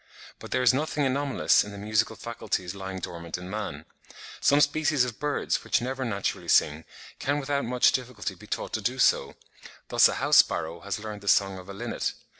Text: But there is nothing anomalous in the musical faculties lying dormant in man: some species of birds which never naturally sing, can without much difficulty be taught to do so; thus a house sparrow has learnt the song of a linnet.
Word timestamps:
But 0.39 0.49
there 0.49 0.63
is 0.63 0.73
nothing 0.73 1.05
anomalous 1.05 1.63
in 1.63 1.69
the 1.71 1.77
musical 1.77 2.15
faculties 2.15 2.73
lying 2.73 3.01
dormant 3.01 3.37
in 3.37 3.51
man: 3.51 3.85
some 4.39 4.59
species 4.59 5.05
of 5.05 5.19
birds 5.19 5.63
which 5.63 5.79
never 5.79 6.03
naturally 6.03 6.47
sing, 6.47 6.85
can 7.19 7.39
without 7.39 7.65
much 7.65 7.91
difficulty 7.91 8.33
be 8.33 8.47
taught 8.47 8.73
to 8.73 8.81
do 8.81 8.97
so; 8.97 9.35
thus 9.89 10.07
a 10.07 10.15
house 10.15 10.37
sparrow 10.37 10.79
has 10.79 10.97
learnt 10.97 11.21
the 11.21 11.27
song 11.27 11.59
of 11.59 11.69
a 11.69 11.73
linnet. 11.75 12.13